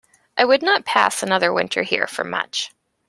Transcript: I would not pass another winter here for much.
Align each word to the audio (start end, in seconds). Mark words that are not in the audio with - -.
I 0.35 0.45
would 0.45 0.63
not 0.63 0.83
pass 0.83 1.21
another 1.21 1.53
winter 1.53 1.83
here 1.83 2.07
for 2.07 2.23
much. 2.23 2.71